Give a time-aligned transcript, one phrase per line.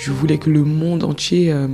[0.00, 1.68] Je voulais que le monde entier euh,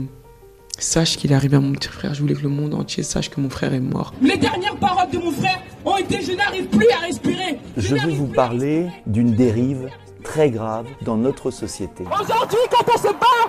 [0.81, 2.13] sache qu'il est arrivé à mon petit frère.
[2.13, 4.13] Je voulais que le monde entier sache que mon frère est mort.
[4.21, 7.61] Les dernières paroles de mon frère ont été je n'arrive plus à respirer.
[7.77, 9.89] Je veux vous parler d'une dérive
[10.25, 12.03] très grave dans notre société.
[12.21, 13.47] Aujourd'hui, quand on se bat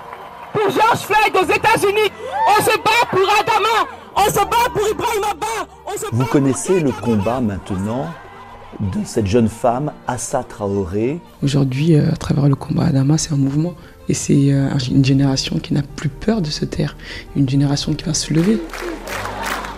[0.53, 2.11] pour George Floyd aux États-Unis,
[2.47, 5.71] on se bat pour Adama, on se bat pour Ibrahim Abba.
[5.87, 8.05] On se Vous connaissez le combat maintenant
[8.79, 13.37] de cette jeune femme, Assa Traoré, Aujourd'hui, euh, à travers le combat Adama, c'est un
[13.37, 13.73] mouvement.
[14.09, 16.95] Et c'est euh, une génération qui n'a plus peur de se taire.
[17.35, 18.59] Une génération qui va se lever.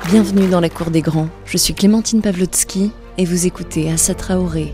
[0.10, 1.30] Bienvenue dans la cour des grands.
[1.46, 4.74] Je suis Clémentine Pavlotsky et vous écoutez Assa Traoré.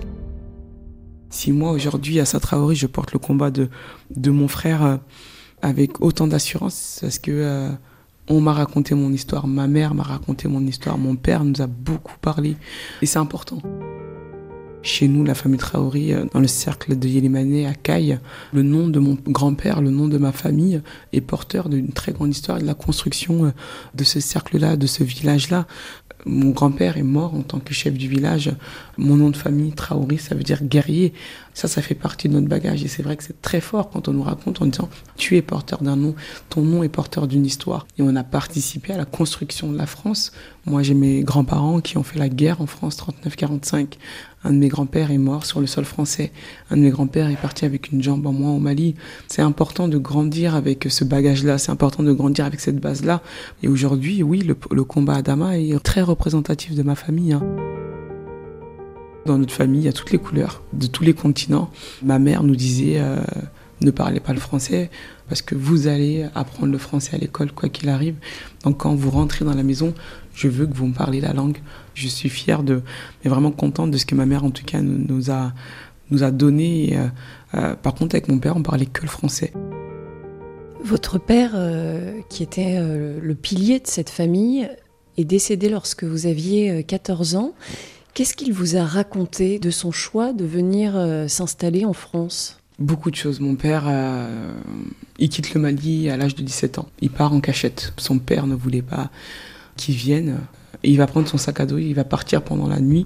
[1.30, 3.70] Si moi, aujourd'hui, à Traoré, je porte le combat de,
[4.16, 4.98] de mon frère euh,
[5.62, 7.70] avec autant d'assurance, parce que euh,
[8.30, 11.68] on m'a raconté mon histoire, ma mère m'a raconté mon histoire, mon père nous a
[11.68, 12.56] beaucoup parlé.
[13.02, 13.62] Et c'est important.
[14.86, 18.20] Chez nous, la famille Traoré, euh, dans le cercle de Yélimané à Caille,
[18.54, 20.80] le nom de mon grand-père, le nom de ma famille
[21.12, 23.52] est porteur d'une très grande histoire de la construction euh,
[23.96, 25.66] de ce cercle-là, de ce village-là.
[26.28, 28.52] Mon grand-père est mort en tant que chef du village.
[28.98, 31.14] Mon nom de famille, Traoré, ça veut dire guerrier.
[31.56, 32.84] Ça, ça fait partie de notre bagage.
[32.84, 35.42] Et c'est vrai que c'est très fort quand on nous raconte en disant tu es
[35.42, 36.16] porteur d'un nom,
[36.50, 37.88] ton nom est porteur d'une histoire.
[37.98, 40.32] Et on a participé à la construction de la France.
[40.66, 43.94] Moi, j'ai mes grands-parents qui ont fait la guerre en France 39-45.
[44.48, 46.32] Un de mes grands-pères est mort sur le sol français.
[46.70, 48.94] Un de mes grands-pères est parti avec une jambe en moins au Mali.
[49.28, 51.58] C'est important de grandir avec ce bagage-là.
[51.58, 53.24] C'est important de grandir avec cette base-là.
[53.64, 57.34] Et aujourd'hui, oui, le, le combat Adama est très représentatif de ma famille.
[57.34, 57.44] hein.
[59.26, 61.72] Dans notre famille, il y a toutes les couleurs, de tous les continents.
[62.04, 63.18] Ma mère nous disait euh,
[63.82, 64.92] ne parlez pas le français
[65.28, 68.14] parce que vous allez apprendre le français à l'école quoi qu'il arrive.
[68.64, 69.96] Donc quand vous rentrez dans la maison,
[70.36, 71.58] je veux que vous me parlez la langue.
[71.96, 72.84] Je suis fière de,
[73.24, 75.54] mais vraiment contente de ce que ma mère en tout cas nous, nous a
[76.12, 76.90] nous a donné.
[76.92, 77.08] Et, euh,
[77.56, 79.52] euh, par contre, avec mon père, on parlait que le français.
[80.84, 84.70] Votre père, euh, qui était le pilier de cette famille,
[85.18, 87.54] est décédé lorsque vous aviez euh, 14 ans.
[88.14, 90.94] Qu'est-ce qu'il vous a raconté de son choix de venir
[91.28, 92.58] s'installer en France?
[92.80, 93.42] Beaucoup de choses.
[93.42, 93.92] Mon père,
[95.20, 96.88] il quitte le Mali à l'âge de 17 ans.
[97.02, 97.92] Il part en cachette.
[97.98, 99.10] Son père ne voulait pas
[99.76, 100.38] qu'il vienne.
[100.84, 103.06] Il va prendre son sac à dos, il va partir pendant la nuit.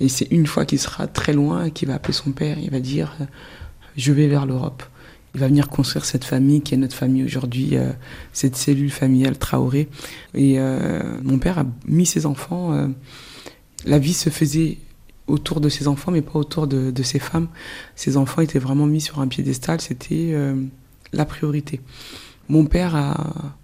[0.00, 2.58] Et c'est une fois qu'il sera très loin qu'il va appeler son père.
[2.58, 3.24] Il va dire euh,
[3.96, 4.82] Je vais vers l'Europe.
[5.34, 7.92] Il va venir construire cette famille qui est notre famille aujourd'hui, euh,
[8.32, 9.88] cette cellule familiale Traoré.
[10.34, 12.90] Et euh, mon père a mis ses enfants.
[13.84, 14.78] la vie se faisait
[15.28, 17.48] autour de ses enfants, mais pas autour de, de ses femmes.
[17.94, 20.34] Ses enfants étaient vraiment mis sur un piédestal, c'était
[21.12, 21.80] la priorité.
[22.48, 23.54] Mon père a,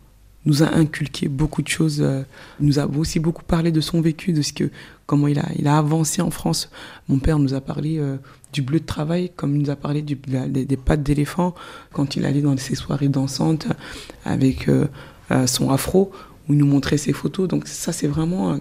[0.47, 2.23] nous a inculqué beaucoup de choses, euh,
[2.61, 4.71] il nous a aussi beaucoup parlé de son vécu, de ce que,
[5.07, 6.71] comment il a, il a avancé en France.
[7.09, 8.17] Mon père nous a parlé euh,
[8.53, 11.55] du bleu de travail, comme il nous a parlé des, pattes d'éléphant,
[11.93, 13.67] quand il allait dans ses soirées dansantes
[14.25, 14.87] avec euh,
[15.31, 16.13] euh, son afro,
[16.49, 17.49] où il nous montrait ses photos.
[17.49, 18.57] Donc ça, c'est vraiment euh,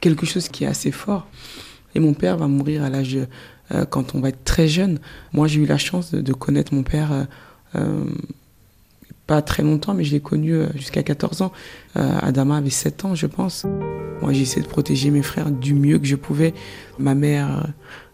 [0.00, 1.26] quelque chose qui est assez fort.
[1.94, 3.18] Et mon père va mourir à l'âge
[3.72, 4.98] euh, quand on va être très jeune.
[5.32, 7.24] Moi, j'ai eu la chance de, connaître mon père euh,
[7.76, 8.04] euh,
[9.26, 11.52] pas très longtemps, mais je l'ai connu euh, jusqu'à 14 ans.
[11.96, 13.64] Euh, Adama avait 7 ans, je pense.
[14.20, 16.54] Moi, j'ai essayé de protéger mes frères du mieux que je pouvais.
[16.98, 17.66] Ma mère,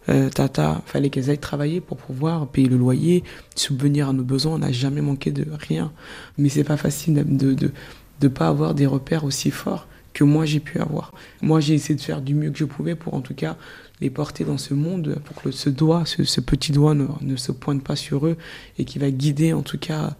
[0.09, 3.23] euh, Tata, fallait qu'elles aillent travailler pour pouvoir payer le loyer,
[3.55, 4.55] subvenir à nos besoins.
[4.55, 5.91] On n'a jamais manqué de rien.
[6.37, 10.59] Mais c'est pas facile de, de pas avoir des repères aussi forts que moi j'ai
[10.59, 11.13] pu avoir.
[11.41, 13.57] Moi j'ai essayé de faire du mieux que je pouvais pour en tout cas
[14.01, 17.51] les porter dans ce monde, pour que ce doigt, ce, petit doigt ne, ne se
[17.51, 18.35] pointe pas sur eux
[18.79, 20.15] et qui va guider en tout cas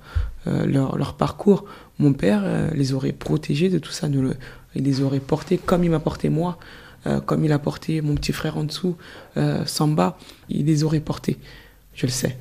[0.48, 1.66] euh, leur, leur parcours.
[1.98, 4.08] Mon père euh, les aurait protégés de tout ça,
[4.76, 6.60] il les aurait portés comme il m'a porté moi,
[7.08, 8.96] euh, comme il a porté mon petit frère en dessous,
[9.66, 10.18] Samba,
[10.50, 11.38] il les aurait portés,
[11.96, 12.38] je le sais.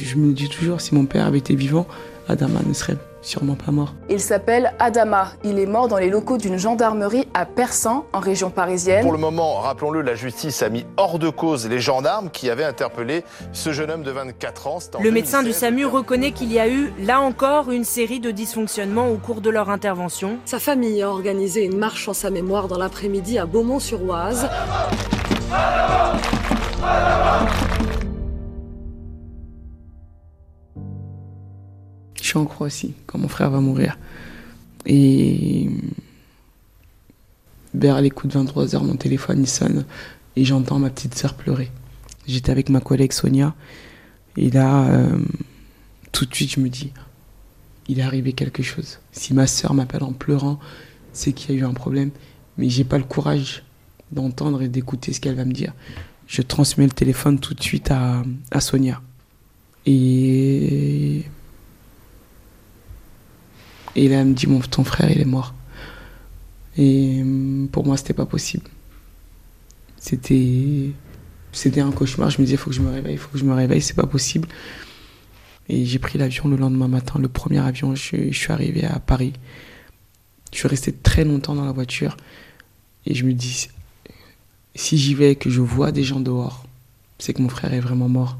[0.00, 1.88] Je me dis toujours, si mon père avait été vivant,
[2.28, 3.94] Adama ne serait sûrement pas mort.
[4.08, 5.32] Il s'appelle Adama.
[5.44, 9.02] Il est mort dans les locaux d'une gendarmerie à Persan, en région parisienne.
[9.02, 12.64] Pour le moment, rappelons-le, la justice a mis hors de cause les gendarmes qui avaient
[12.64, 14.78] interpellé ce jeune homme de 24 ans.
[15.00, 15.60] Le médecin du 2016.
[15.60, 19.50] SAMU reconnaît qu'il y a eu, là encore, une série de dysfonctionnements au cours de
[19.50, 20.38] leur intervention.
[20.44, 24.48] Sa famille a organisé une marche en sa mémoire dans l'après-midi à Beaumont-sur-Oise.
[32.28, 33.96] Je suis en Croatie quand mon frère va mourir.
[34.84, 35.70] Et
[37.72, 39.86] vers les coups de 23h, mon téléphone sonne
[40.36, 41.70] et j'entends ma petite sœur pleurer.
[42.26, 43.54] J'étais avec ma collègue Sonia
[44.36, 45.18] et là, euh,
[46.12, 46.92] tout de suite, je me dis,
[47.88, 48.98] il est arrivé quelque chose.
[49.10, 50.60] Si ma sœur m'appelle en pleurant,
[51.14, 52.10] c'est qu'il y a eu un problème,
[52.58, 53.64] mais j'ai pas le courage
[54.12, 55.72] d'entendre et d'écouter ce qu'elle va me dire.
[56.26, 59.00] Je transmets le téléphone tout de suite à Sonia.
[59.86, 61.24] Et.
[63.96, 65.54] Et là, elle me dit mon, Ton frère, il est mort.
[66.76, 67.22] Et
[67.72, 68.68] pour moi, c'était pas possible.
[69.98, 70.90] C'était.
[71.52, 72.30] C'était un cauchemar.
[72.30, 73.96] Je me disais, faut que je me réveille, il faut que je me réveille, c'est
[73.96, 74.46] pas possible.
[75.68, 77.94] Et j'ai pris l'avion le lendemain matin, le premier avion.
[77.94, 79.32] Je, je suis arrivé à Paris.
[80.52, 82.16] Je suis resté très longtemps dans la voiture.
[83.06, 83.68] Et je me dis,
[84.74, 86.64] si j'y vais et que je vois des gens dehors,
[87.18, 88.38] c'est que mon frère est vraiment mort.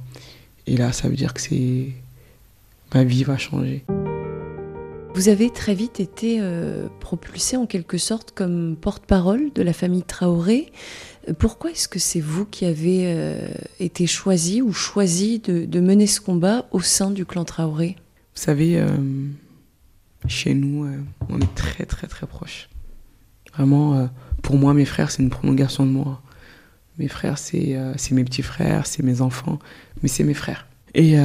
[0.66, 1.88] Et là, ça veut dire que c'est
[2.94, 3.84] ma vie va changer.
[5.14, 10.02] Vous avez très vite été euh, propulsé en quelque sorte comme porte-parole de la famille
[10.02, 10.70] Traoré.
[11.38, 13.48] Pourquoi est-ce que c'est vous qui avez euh,
[13.80, 17.96] été choisi ou choisi de, mener ce combat au sein du clan Traoré?
[18.34, 18.86] Vous savez, euh,
[20.26, 20.88] chez nous,
[21.28, 22.68] on est très très très proches.
[23.54, 24.08] Vraiment,
[24.42, 26.22] pour moi, mes frères, c'est une prolongation de moi.
[26.98, 27.76] Mes frères, c'est
[28.12, 29.58] mes petits frères, c'est mes enfants,
[30.02, 30.66] mais c'est mes frères.
[30.94, 31.16] Et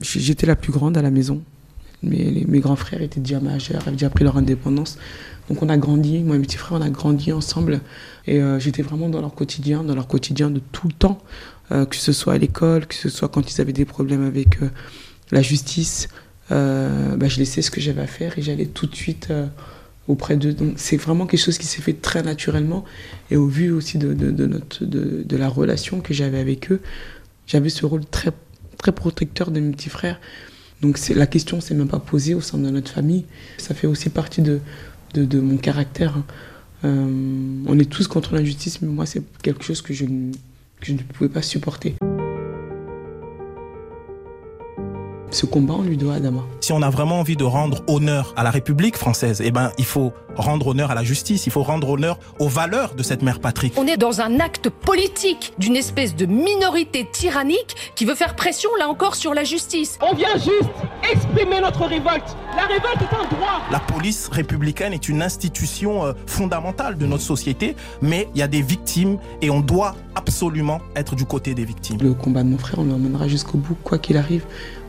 [0.00, 1.42] j'étais la plus grande à la maison.
[2.02, 4.98] Mes, grands frères étaient déjà majeurs, avaient déjà pris leur indépendance.
[5.48, 7.80] Donc on a grandi, moi et mes petits frères, on a grandi ensemble.
[8.26, 11.20] Et euh, j'étais vraiment dans leur quotidien, dans leur quotidien de tout le temps.
[11.70, 14.62] Euh, que ce soit à l'école, que ce soit quand ils avaient des problèmes avec
[14.62, 14.68] euh,
[15.30, 16.08] la justice.
[16.50, 19.32] Bah, je laissais ce que j'avais à faire et j'allais tout de suite
[20.06, 20.52] auprès d'eux.
[20.52, 22.84] Donc c'est vraiment quelque chose qui s'est fait très naturellement.
[23.30, 26.70] Et au vu aussi de, de, de, notre, de, de la relation que j'avais avec
[26.70, 26.82] eux,
[27.46, 28.32] j'avais ce rôle très,
[28.76, 30.20] très protecteur de mes petits frères.
[30.82, 33.24] Donc la question s'est même pas posée au sein de notre famille.
[33.56, 34.60] Ça fait aussi partie de,
[35.14, 36.16] de, mon caractère.
[36.16, 36.24] Hein.
[36.84, 40.92] Euh, on est tous contre l'injustice, mais moi c'est quelque chose que je, que je
[40.94, 41.94] ne pouvais pas supporter.
[45.32, 46.42] Ce combat, on lui doit Adama.
[46.60, 49.86] Si on a vraiment envie de rendre honneur à la République française, eh ben, il
[49.86, 53.40] faut rendre honneur à la justice, il faut rendre honneur aux valeurs de cette mère
[53.40, 53.72] patrie.
[53.78, 58.68] On est dans un acte politique d'une espèce de minorité tyrannique qui veut faire pression,
[58.78, 59.98] là encore, sur la justice.
[60.02, 60.70] On vient juste
[61.10, 62.36] exprimer notre révolte.
[62.54, 63.62] La révolte est un droit.
[63.70, 68.48] La police républicaine est une institution euh, fondamentale de notre société, mais il y a
[68.48, 71.96] des victimes et on doit absolument être du côté des victimes.
[72.02, 74.44] Le combat de mon frère, on l'emmènera jusqu'au bout, quoi qu'il arrive.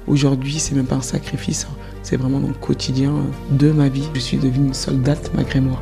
[0.07, 1.75] Aujourd'hui, c'est même pas un sacrifice, hein.
[2.01, 3.13] c'est vraiment dans le quotidien
[3.51, 4.07] de ma vie.
[4.13, 5.81] Je suis devenue une soldate malgré moi.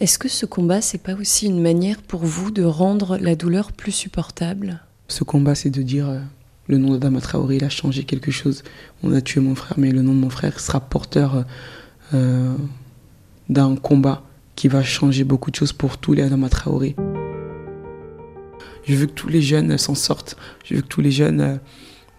[0.00, 3.72] Est-ce que ce combat, c'est pas aussi une manière pour vous de rendre la douleur
[3.72, 4.80] plus supportable?
[5.08, 6.20] Ce combat, c'est de dire euh,
[6.68, 8.62] le nom d'Adama Traoré, il a changé quelque chose.
[9.02, 11.42] On a tué mon frère, mais le nom de mon frère sera porteur euh,
[12.14, 12.54] euh,
[13.50, 14.22] d'un combat
[14.56, 16.96] qui va changer beaucoup de choses pour tous les Adama Traoré.
[18.90, 20.36] Je veux que tous les jeunes s'en sortent.
[20.64, 21.56] Je veux que tous les jeunes euh,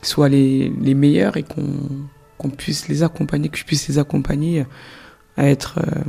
[0.03, 4.65] soient les, meilleurs et qu'on puisse les accompagner, que je puisse les accompagner
[5.35, 6.01] à être euh,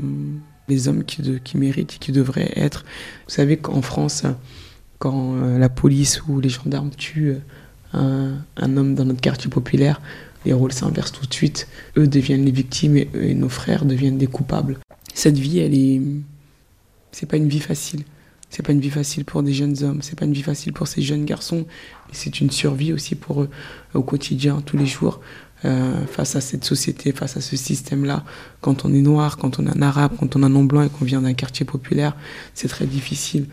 [0.68, 2.84] les hommes qui, qui méritent et qui devraient être.
[3.26, 4.22] Vous savez qu'en France,
[5.00, 7.38] quand euh, la police ou les gendarmes tuent
[7.92, 10.00] un, homme dans notre quartier populaire,
[10.46, 11.66] les rôles s'inversent tout de suite.
[11.96, 14.78] Eux deviennent les victimes et, et, nos frères deviennent des coupables.
[15.12, 16.00] Cette vie, elle est.
[17.10, 18.04] C'est pas une vie facile.
[18.52, 20.87] C'est pas une vie facile pour des jeunes hommes, c'est pas une vie facile pour
[20.87, 21.64] ces jeunes garçons,
[22.12, 23.49] c'est une survie aussi pour eux
[23.94, 25.20] au quotidien, tous les jours,
[25.64, 28.25] euh, face à cette société, face à ce système-là.
[28.60, 30.90] Quand on est noir, quand on est un arabe, quand on est un non-blanc et
[30.90, 32.14] qu'on vient d'un quartier populaire,
[32.52, 33.46] c'est très difficile.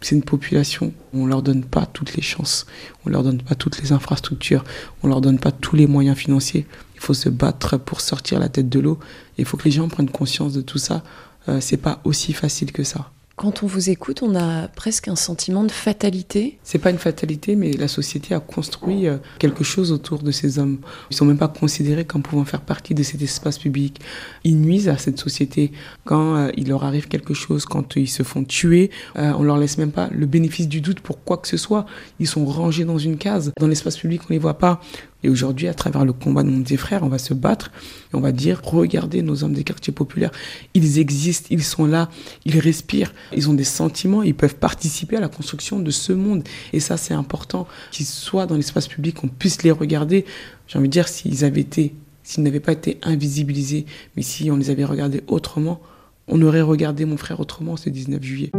[0.00, 2.64] C'est une population, on leur donne pas toutes les chances,
[3.04, 4.64] on leur donne pas toutes les infrastructures,
[5.02, 6.66] on leur donne pas tous les moyens financiers.
[6.94, 8.98] Il faut se battre pour sortir la tête de l'eau.
[9.36, 11.04] Il faut que les gens prennent conscience de tout ça.
[11.50, 13.10] Euh, c'est pas aussi facile que ça.
[13.36, 16.56] Quand on vous écoute, on a presque un sentiment de fatalité.
[16.62, 20.58] C'est pas une fatalité, mais la société a construit euh, quelque chose autour de ces
[20.58, 20.78] hommes.
[21.10, 24.00] Ils sont même pas considérés comme pouvant faire partie de cet espace public.
[24.44, 25.70] Ils nuisent à cette société.
[26.06, 29.58] Quand euh, il leur arrive quelque chose, quand ils se font tuer, euh, on leur
[29.58, 31.84] laisse même pas le bénéfice du doute pour quoi que ce soit.
[32.18, 33.52] Ils sont rangés dans une case.
[33.60, 34.80] Dans l'espace public, on les voit pas.
[35.26, 37.72] Et aujourd'hui, à travers le combat de mon petit frère, on va se battre
[38.12, 40.30] et on va dire, regardez nos hommes des quartiers populaires,
[40.72, 42.08] ils existent, ils sont là,
[42.44, 46.44] ils respirent, ils ont des sentiments, ils peuvent participer à la construction de ce monde.
[46.72, 50.26] Et ça, c'est important qu'ils soient dans l'espace public, qu'on puisse les regarder.
[50.68, 51.92] J'ai envie de dire, s'ils avaient été,
[52.22, 55.80] s'ils n'avaient pas été invisibilisés, mais si on les avait regardés autrement,
[56.28, 58.52] on aurait regardé mon frère autrement ce 19 juillet.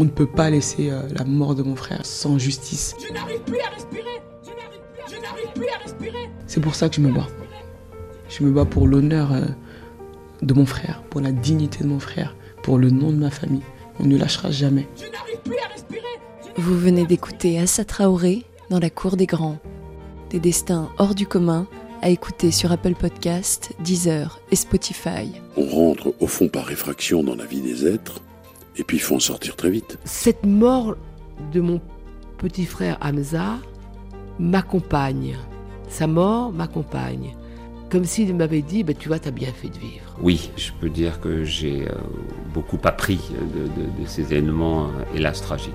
[0.00, 2.96] On ne peut pas laisser euh, la mort de mon frère sans justice.
[3.06, 4.20] Je n'arrive plus à respirer
[6.46, 7.28] c'est pour ça que je me bats.
[8.28, 9.44] Je me bats pour l'honneur euh,
[10.42, 13.62] de mon frère, pour la dignité de mon frère, pour le nom de ma famille.
[14.00, 14.88] On ne lâchera jamais.
[16.56, 19.58] Vous venez d'écouter Assa Traoré dans la cour des grands.
[20.30, 21.68] Des destins hors du commun
[22.02, 25.30] à écouter sur Apple Podcast, Deezer et Spotify.
[25.56, 28.20] On rentre au fond par réfraction dans la vie des êtres
[28.80, 29.98] Et puis il faut en sortir très vite.
[30.04, 30.96] Cette mort
[31.52, 31.82] de mon
[32.38, 33.58] petit frère Hamza
[34.38, 35.36] m'accompagne.
[35.88, 37.36] Sa mort m'accompagne.
[37.90, 40.16] Comme s'il m'avait dit, bah, tu vois, t'as bien fait de vivre.
[40.22, 41.94] Oui, je peux dire que j'ai euh,
[42.54, 43.20] beaucoup appris
[43.54, 45.74] de, de, de ces événements, euh, hélas, tragiques.